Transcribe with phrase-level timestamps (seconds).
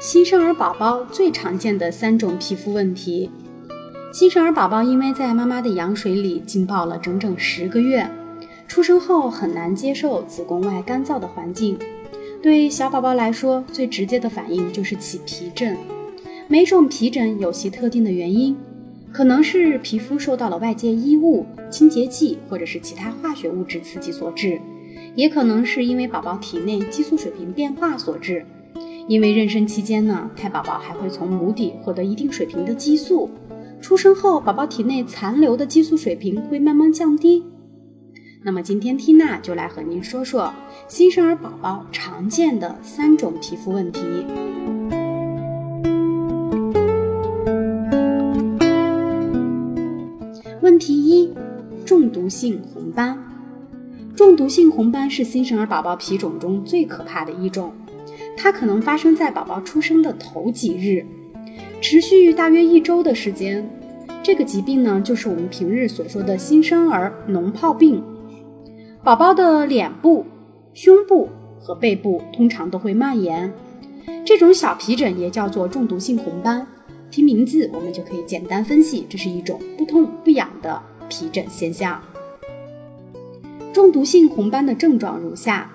[0.00, 3.28] 新生儿宝宝最常见的三种皮肤问题。
[4.12, 8.08] 新生儿宝宝因为在妈妈的羊水里浸泡了整整十个月，
[8.68, 11.76] 出生后很难接受子宫外干燥的环境。
[12.40, 15.76] 对小宝宝来说，最直接的反应就是起皮疹。
[16.46, 18.56] 每种皮疹有其特定的原因，
[19.12, 24.60] 可能是皮肤受到了外界衣物、清洁剂或者是其他化学物质刺激所致。
[25.16, 28.46] 也可能是因为宝宝体内激素水平变化所致，
[29.08, 33.30] 因为妊娠期间呢，胎宝宝还会从母体获得一定水平的激素，
[33.80, 37.42] 出生后宝宝体内残留的激素水平会慢慢降低。
[38.42, 40.52] 那么今天缇娜就来和您说说
[40.88, 44.00] 新生儿宝宝常见的三种皮肤问题。
[50.60, 51.32] 问题一：
[51.86, 53.18] 中毒性红斑。
[54.14, 57.72] 中毒性红斑是新生儿宝宝皮肿中最可怕的一种，
[58.40, 61.04] 它可能发生在宝宝出生的头几日，
[61.80, 63.68] 持续大约一周的时间。
[64.22, 68.00] 这个疾病呢，就是我们平日所说的新生儿脓疱病。
[69.02, 70.24] 宝宝的脸部、
[70.72, 73.52] 胸部和背部通常都会蔓延，
[74.24, 76.66] 这种小皮疹也叫做中毒性红斑。
[77.10, 82.00] 听名字，我们就可以简单分析，这是一种不痛不痒的皮疹现象。
[83.72, 85.70] 中毒性红斑的症状如下：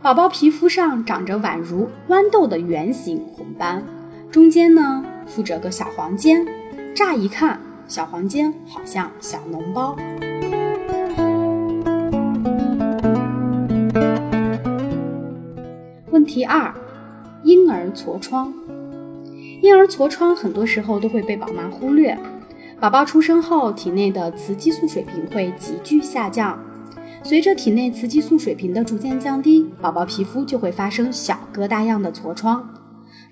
[0.00, 3.82] 宝宝皮肤上长着宛如豌豆的圆形红斑，
[4.30, 6.46] 中间呢附着个小黄尖，
[6.94, 9.96] 乍一看，小黄尖好像小脓包。
[16.12, 16.72] 问题二：
[17.42, 18.54] 婴儿痤疮。
[19.60, 22.16] 婴儿痤疮很多时候都会被宝妈忽略。
[22.78, 26.56] 宝宝出生后，体内的雌激素水平会急剧下降。
[27.22, 32.66] 随着体内雌激素水平的逐渐降低，宝宝皮肤就会发生小疙瘩样的痤疮，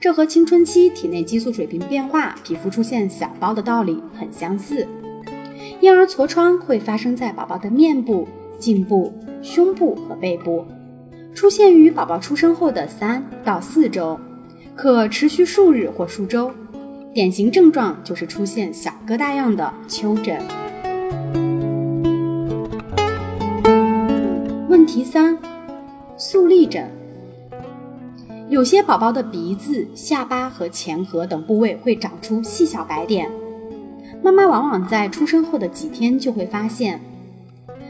[0.00, 4.86] 这和青春期体内激素水平变化、皮肤出现小包的道理很相似。
[5.80, 8.26] 婴儿痤疮会发生在宝宝的面部、
[8.58, 10.64] 颈部、胸部和背部，
[11.34, 14.18] 出现于宝宝出生后的三到四周，
[14.74, 16.50] 可持续数日或数周。
[17.14, 20.38] 典型症状就是出现小疙瘩样的丘疹。
[24.86, 25.36] 题三：
[26.16, 26.88] 粟粒疹。
[28.48, 33.28] 有些宝宝的鼻子、下巴和前额等部位会长出细小白点，
[34.22, 37.00] 妈妈往往在出生后的几天就会发现。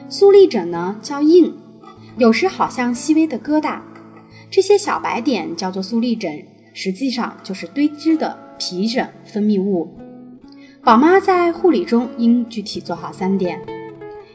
[0.08, 1.54] 粟粒疹呢较硬，
[2.16, 3.78] 有时好像细微的疙瘩，
[4.50, 6.42] 这些小白点叫做粟粒疹，
[6.72, 9.94] 实际上就是堆积的皮疹分泌物。
[10.82, 13.60] 宝妈在护理中应具体做好三点：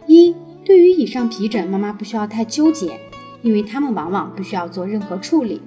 [0.06, 0.36] 一。
[0.72, 2.98] 对于以上皮疹，妈妈不需要太纠结，
[3.42, 5.62] 因为它们往往不需要做任何处理。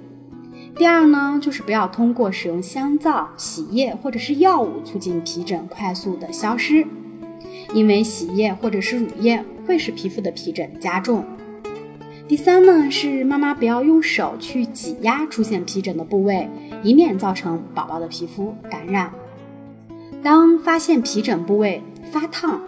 [0.75, 6.83] 第二呢，就是不要通过使用香皂、洗液或者是药物促进皮疹快速的消失，
[7.71, 11.23] 因为洗液或者是乳液会使皮肤的皮疹加重。
[12.27, 16.49] 第三呢，是妈妈不要用手去挤压出现皮疹的部位，
[16.81, 19.13] 以免造成宝宝的皮肤感染。
[20.23, 21.79] 当发现皮疹部位
[22.11, 22.59] 发烫、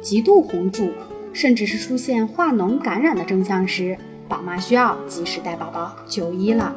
[0.00, 0.88] 极度红肿。
[1.32, 3.96] 甚至是出现化脓感染的征象时，
[4.28, 6.74] 宝妈需要及时带宝宝就医了。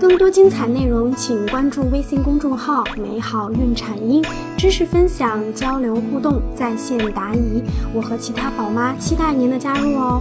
[0.00, 4.22] 更多精彩内容，请关注微信公众号“美好孕产婴”，
[4.56, 7.62] 知识分享、交流互动、在线答疑。
[7.92, 10.20] 我和其他宝妈期待您的加入哦。